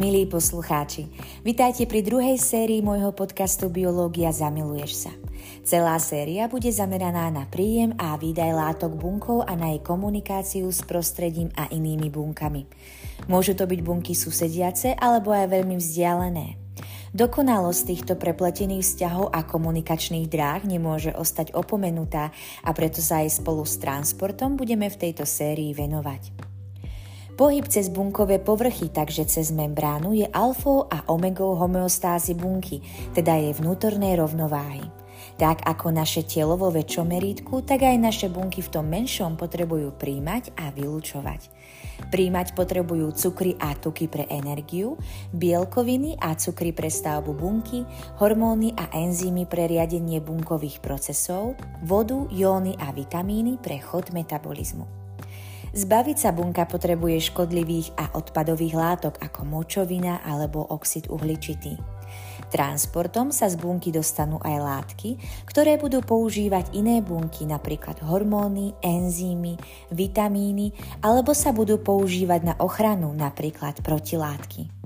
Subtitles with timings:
[0.00, 1.12] Milí poslucháči,
[1.44, 5.12] vitajte pri druhej sérii môjho podcastu Biológia zamiluješ sa.
[5.60, 10.80] Celá séria bude zameraná na príjem a výdaj látok bunkov a na jej komunikáciu s
[10.88, 12.64] prostredím a inými bunkami.
[13.28, 16.56] Môžu to byť bunky susediace alebo aj veľmi vzdialené.
[17.12, 22.32] Dokonalosť týchto prepletených vzťahov a komunikačných dráh nemôže ostať opomenutá
[22.64, 26.49] a preto sa aj spolu s transportom budeme v tejto sérii venovať.
[27.40, 32.84] Pohyb cez bunkové povrchy, takže cez membránu, je alfou a omegou homeostázy bunky,
[33.16, 34.84] teda jej vnútornej rovnováhy.
[35.40, 39.96] Tak ako naše telo vo väčšom merítku, tak aj naše bunky v tom menšom potrebujú
[39.96, 41.48] príjmať a vylúčovať.
[42.12, 45.00] Príjmať potrebujú cukry a tuky pre energiu,
[45.32, 47.88] bielkoviny a cukry pre stavbu bunky,
[48.20, 51.56] hormóny a enzymy pre riadenie bunkových procesov,
[51.88, 55.00] vodu, jóny a vitamíny pre chod metabolizmu.
[55.70, 61.78] Zbaviť sa bunka potrebuje škodlivých a odpadových látok ako močovina alebo oxid uhličitý.
[62.50, 65.10] Transportom sa z bunky dostanú aj látky,
[65.46, 69.54] ktoré budú používať iné bunky, napríklad hormóny, enzymy,
[69.94, 70.74] vitamíny,
[71.06, 74.79] alebo sa budú používať na ochranu, napríklad protilátky.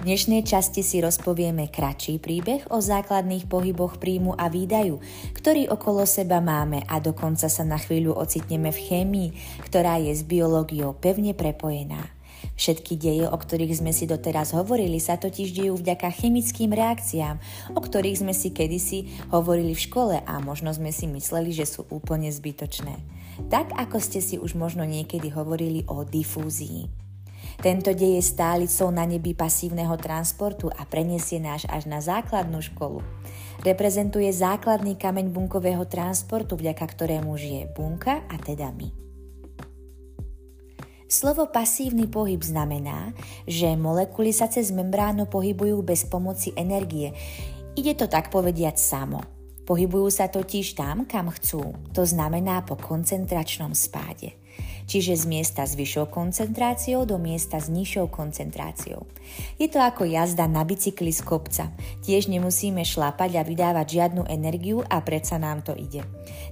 [0.00, 4.96] V dnešnej časti si rozpovieme kratší príbeh o základných pohyboch príjmu a výdaju,
[5.36, 9.28] ktorý okolo seba máme a dokonca sa na chvíľu ocitneme v chémii,
[9.60, 12.00] ktorá je s biológiou pevne prepojená.
[12.56, 17.36] Všetky deje, o ktorých sme si doteraz hovorili, sa totiž dejú vďaka chemickým reakciám,
[17.76, 21.84] o ktorých sme si kedysi hovorili v škole a možno sme si mysleli, že sú
[21.92, 22.96] úplne zbytočné.
[23.52, 26.99] Tak ako ste si už možno niekedy hovorili o difúzii.
[27.60, 33.04] Tento dej je stálicou na nebi pasívneho transportu a preniesie náš až na základnú školu.
[33.60, 38.88] Reprezentuje základný kameň bunkového transportu, vďaka ktorému žije bunka a teda my.
[41.04, 43.12] Slovo pasívny pohyb znamená,
[43.44, 47.12] že molekuly sa cez membránu pohybujú bez pomoci energie.
[47.76, 49.20] Ide to tak povediať samo.
[49.68, 51.76] Pohybujú sa totiž tam, kam chcú.
[51.92, 54.39] To znamená po koncentračnom spáde
[54.90, 59.06] čiže z miesta s vyššou koncentráciou do miesta s nižšou koncentráciou.
[59.54, 61.70] Je to ako jazda na bicykli z kopca.
[62.02, 66.02] Tiež nemusíme šlapať a vydávať žiadnu energiu a predsa nám to ide.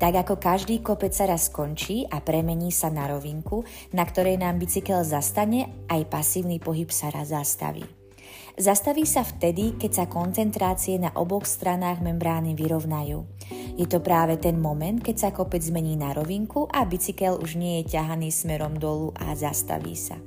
[0.00, 4.56] Tak ako každý kopec sa raz skončí a premení sa na rovinku, na ktorej nám
[4.56, 7.84] bicykel zastane, aj pasívny pohyb sa raz zastaví.
[8.52, 13.24] Zastaví sa vtedy, keď sa koncentrácie na oboch stranách membrány vyrovnajú.
[13.72, 17.80] Je to práve ten moment, keď sa kopec zmení na rovinku a bicykel už nie
[17.80, 20.20] je ťahaný smerom dolu a zastaví sa.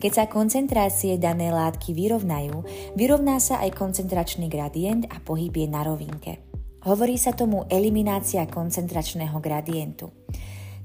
[0.00, 2.64] Keď sa koncentrácie danej látky vyrovnajú,
[2.96, 6.40] vyrovná sa aj koncentračný gradient a pohyb je na rovinke.
[6.88, 10.08] Hovorí sa tomu eliminácia koncentračného gradientu.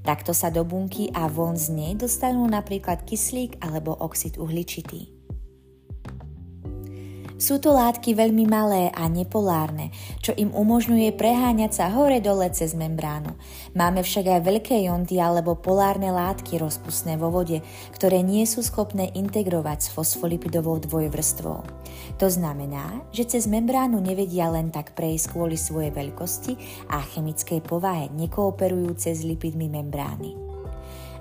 [0.04, 5.15] Takto sa do bunky a von z nej dostanú napríklad kyslík alebo oxid uhličitý.
[7.36, 9.92] Sú to látky veľmi malé a nepolárne,
[10.24, 13.36] čo im umožňuje preháňať sa hore-dole cez membránu.
[13.76, 17.60] Máme však aj veľké jonty alebo polárne látky rozpustné vo vode,
[17.92, 21.60] ktoré nie sú schopné integrovať s fosfolipidovou dvojvrstvou.
[22.16, 28.08] To znamená, že cez membránu nevedia len tak prejsť kvôli svojej veľkosti a chemickej povahe
[28.16, 30.45] nekooperujúce s lipidmi membrány.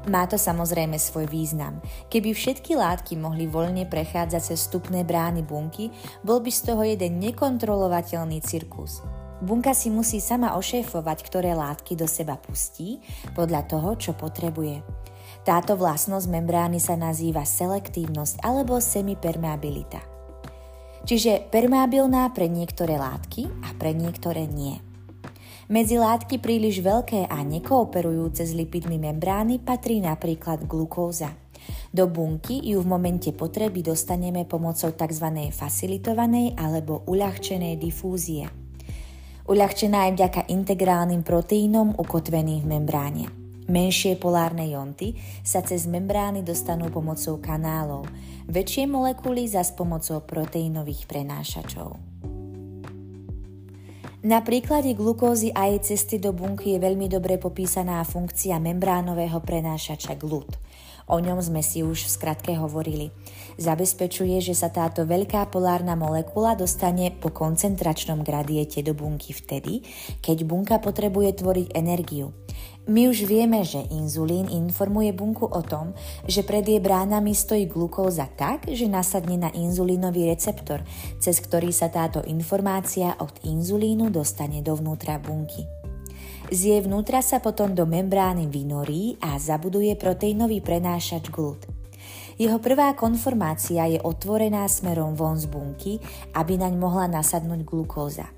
[0.06, 1.82] Má to samozrejme svoj význam.
[2.14, 5.90] Keby všetky látky mohli voľne prechádzať cez vstupné brány bunky,
[6.22, 9.02] bol by z toho jeden nekontrolovateľný cirkus.
[9.42, 13.02] Bunka si musí sama ošéfovať, ktoré látky do seba pustí,
[13.34, 14.86] podľa toho, čo potrebuje.
[15.42, 20.02] Táto vlastnosť membrány sa nazýva selektívnosť alebo semipermeabilita.
[21.06, 24.85] Čiže permeabilná pre niektoré látky a pre niektoré nie.
[25.66, 31.34] Medzi látky príliš veľké a nekooperujúce s lipidmi membrány patrí napríklad glukóza.
[31.90, 35.28] Do bunky ju v momente potreby dostaneme pomocou tzv.
[35.50, 38.46] facilitovanej alebo uľahčenej difúzie.
[39.50, 43.26] Uľahčená je vďaka integrálnym proteínom ukotveným v membráne.
[43.66, 48.06] Menšie polárne jonty sa cez membrány dostanú pomocou kanálov,
[48.46, 52.15] väčšie molekuly zas pomocou proteínových prenášačov.
[54.26, 60.18] Na príklade glukózy a jej cesty do bunky je veľmi dobre popísaná funkcia membránového prenášača
[60.18, 60.50] GLUT.
[61.06, 63.14] O ňom sme si už v skratke hovorili.
[63.62, 69.86] Zabezpečuje, že sa táto veľká polárna molekula dostane po koncentračnom gradiete do bunky vtedy,
[70.26, 72.34] keď bunka potrebuje tvoriť energiu.
[72.86, 75.98] My už vieme, že inzulín informuje bunku o tom,
[76.30, 80.86] že pred jej bránami stojí glukóza tak, že nasadne na inzulínový receptor,
[81.18, 85.66] cez ktorý sa táto informácia od inzulínu dostane dovnútra bunky.
[86.54, 91.66] Z jej vnútra sa potom do membrány vynorí a zabuduje proteínový prenášač GLUT.
[92.38, 95.98] Jeho prvá konformácia je otvorená smerom von z bunky,
[96.38, 98.30] aby naň mohla nasadnúť glukóza.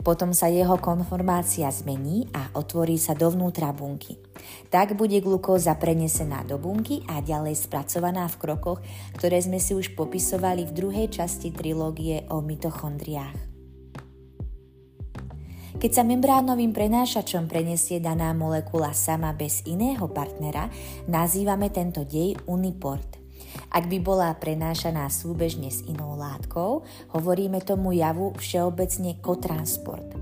[0.00, 4.20] Potom sa jeho konformácia zmení a otvorí sa dovnútra bunky.
[4.68, 8.78] Tak bude glukóza prenesená do bunky a ďalej spracovaná v krokoch,
[9.16, 13.56] ktoré sme si už popisovali v druhej časti trilógie o mitochondriách.
[15.76, 20.72] Keď sa membránovým prenášačom prenesie daná molekula sama bez iného partnera,
[21.04, 23.25] nazývame tento dej uniport.
[23.70, 30.16] Ak by bola prenášaná súbežne s inou látkou, hovoríme tomu javu všeobecne kotransport.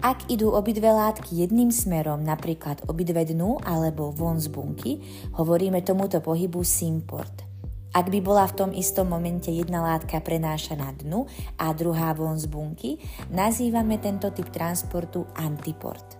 [0.00, 4.96] Ak idú obidve látky jedným smerom, napríklad obidve dnu alebo von z bunky,
[5.36, 7.44] hovoríme tomuto pohybu symport.
[7.90, 11.26] Ak by bola v tom istom momente jedna látka prenášaná dnu
[11.58, 13.02] a druhá von z bunky,
[13.34, 16.19] nazývame tento typ transportu antiport.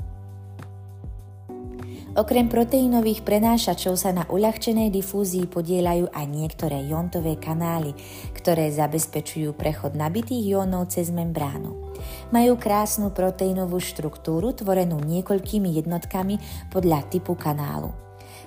[2.11, 7.95] Okrem proteínových prenášačov sa na uľahčenej difúzii podielajú aj niektoré jontové kanály,
[8.35, 11.95] ktoré zabezpečujú prechod nabitých jónov cez membránu.
[12.35, 16.43] Majú krásnu proteínovú štruktúru tvorenú niekoľkými jednotkami
[16.75, 17.95] podľa typu kanálu.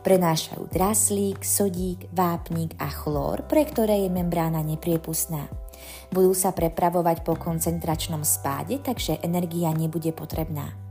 [0.04, 5.48] Prenášajú draslík, sodík, vápnik a chlór, pre ktoré je membrána nepriepustná.
[6.12, 10.83] Budú sa prepravovať po koncentračnom spáde, takže energia nebude potrebná.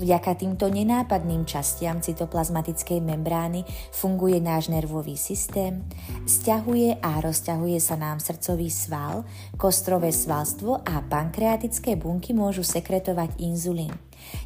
[0.00, 5.84] Vďaka týmto nenápadným častiam cytoplazmatickej membrány funguje náš nervový systém,
[6.24, 9.28] stiahuje a rozťahuje sa nám srdcový sval,
[9.60, 13.92] kostrové svalstvo a pankreatické bunky môžu sekretovať inzulín.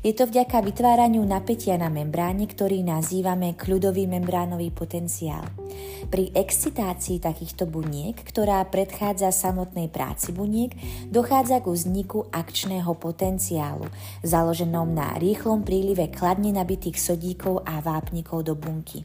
[0.03, 5.64] Je to vďaka vytváraniu napätia na membráne, ktorý nazývame kľudový membránový potenciál.
[6.09, 10.73] Pri excitácii takýchto buniek, ktorá predchádza samotnej práci buniek,
[11.11, 13.91] dochádza k vzniku akčného potenciálu,
[14.23, 19.03] založenom na rýchlom prílive kladne nabitých sodíkov a vápnikov do bunky.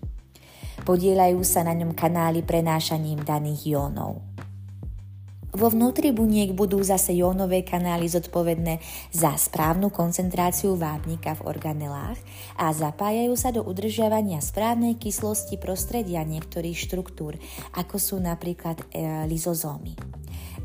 [0.86, 4.29] Podielajú sa na ňom kanály prenášaním daných jónov.
[5.50, 8.78] Vo vnútri buniek budú zase jónové kanály zodpovedné
[9.10, 12.22] za správnu koncentráciu vápnika v organelách
[12.54, 17.42] a zapájajú sa do udržiavania správnej kyslosti prostredia niektorých štruktúr,
[17.74, 19.98] ako sú napríklad e, lizozómy.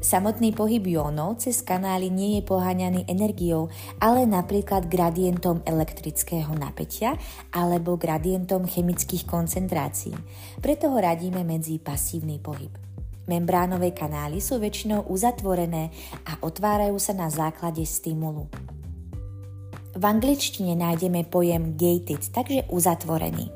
[0.04, 3.72] Samotný pohyb jónov cez kanály nie je poháňaný energiou,
[4.04, 7.16] ale napríklad gradientom elektrického napätia
[7.56, 10.12] alebo gradientom chemických koncentrácií.
[10.60, 12.83] Preto ho radíme medzi pasívny pohyb.
[13.24, 15.88] Membránové kanály sú väčšinou uzatvorené
[16.28, 18.48] a otvárajú sa na základe stimulu.
[19.94, 23.46] V angličtine nájdeme pojem gated, takže uzatvorený.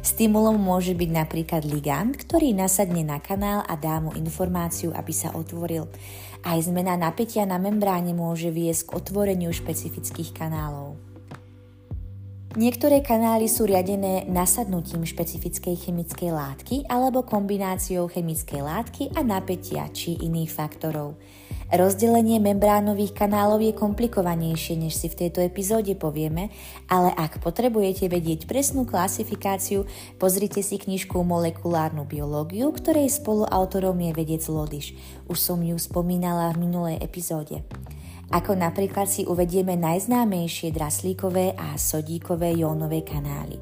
[0.00, 5.30] Stimulom môže byť napríklad ligand, ktorý nasadne na kanál a dá mu informáciu, aby sa
[5.36, 5.86] otvoril.
[6.42, 11.11] Aj zmena napätia na membráne môže viesť k otvoreniu špecifických kanálov.
[12.52, 20.20] Niektoré kanály sú riadené nasadnutím špecifickej chemickej látky alebo kombináciou chemickej látky a napätia či
[20.20, 21.16] iných faktorov.
[21.72, 26.52] Rozdelenie membránových kanálov je komplikovanejšie, než si v tejto epizóde povieme,
[26.92, 29.88] ale ak potrebujete vedieť presnú klasifikáciu,
[30.20, 34.92] pozrite si knižku Molekulárnu biológiu, ktorej spoluautorom je vedec Lodiš.
[35.24, 37.64] Už som ju spomínala v minulej epizóde
[38.32, 43.60] ako napríklad si uvedieme najznámejšie draslíkové a sodíkové jónové kanály.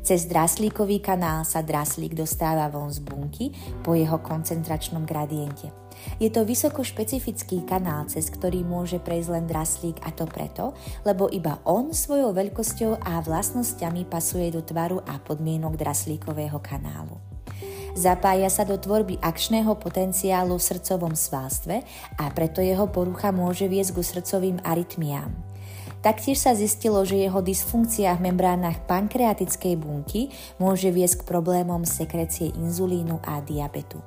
[0.00, 3.52] Cez draslíkový kanál sa draslík dostáva von z bunky
[3.84, 5.68] po jeho koncentračnom gradiente.
[6.16, 10.72] Je to vysoko špecifický kanál, cez ktorý môže prejsť len draslík a to preto,
[11.04, 17.27] lebo iba on svojou veľkosťou a vlastnosťami pasuje do tvaru a podmienok draslíkového kanálu.
[17.98, 21.82] Zapája sa do tvorby akčného potenciálu v srdcovom svalstve
[22.14, 25.34] a preto jeho porucha môže viesť ku srdcovým arytmiám.
[25.98, 30.30] Taktiež sa zistilo, že jeho dysfunkcia v membránach pankreatickej bunky
[30.62, 33.98] môže viesť k problémom sekrecie inzulínu a diabetu.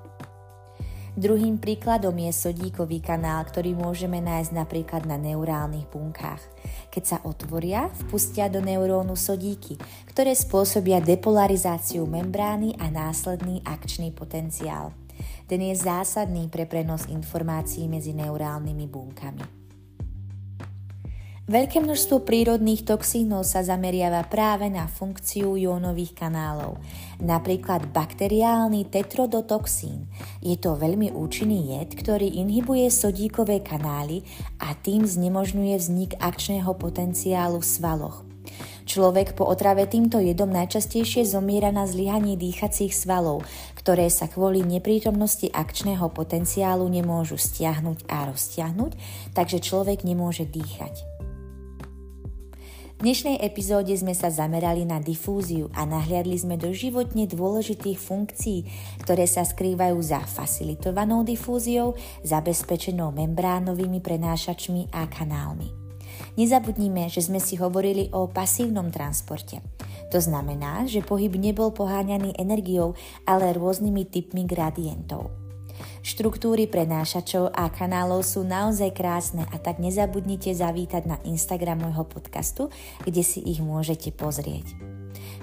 [1.12, 6.39] Druhým príkladom je sodíkový kanál, ktorý môžeme nájsť napríklad na neurálnych bunkách.
[6.88, 9.75] Keď sa otvoria, vpustia do neurónu sodíky,
[10.08, 14.96] ktoré spôsobia depolarizáciu membrány a následný akčný potenciál.
[15.51, 19.61] Ten je zásadný pre prenos informácií medzi neurálnymi bunkami.
[21.50, 26.77] Veľké množstvo prírodných toxínov sa zameriava práve na funkciu jónových kanálov,
[27.17, 30.05] napríklad bakteriálny tetrodotoxín.
[30.45, 34.21] Je to veľmi účinný jed, ktorý inhibuje sodíkové kanály
[34.62, 38.21] a tým znemožňuje vznik akčného potenciálu v svaloch.
[38.86, 43.41] Človek po otrave týmto jedom najčastejšie zomiera na zlyhanie dýchacích svalov,
[43.74, 48.91] ktoré sa kvôli neprítomnosti akčného potenciálu nemôžu stiahnuť a roztiahnuť,
[49.33, 51.11] takže človek nemôže dýchať.
[53.01, 58.70] Dnešnej epizóde sme sa zamerali na difúziu a nahliadli sme do životne dôležitých funkcií,
[59.01, 65.74] ktoré sa skrývajú za facilitovanou difúziou, zabezpečenou membránovými prenášačmi a kanálmi.
[66.38, 69.58] Nezabudnime, že sme si hovorili o pasívnom transporte.
[70.13, 72.93] To znamená, že pohyb nebol poháňaný energiou,
[73.25, 75.40] ale rôznymi typmi gradientov.
[76.01, 82.72] Štruktúry prenášačov a kanálov sú naozaj krásne a tak nezabudnite zavítať na Instagram môjho podcastu,
[83.04, 84.74] kde si ich môžete pozrieť.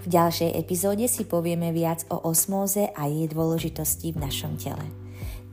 [0.02, 4.86] V ďalšej epizóde si povieme viac o osmóze a jej dôležitosti v našom tele.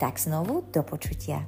[0.00, 1.44] Tak znovu do počutia.